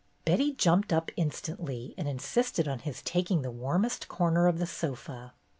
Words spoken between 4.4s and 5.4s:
of the sofa.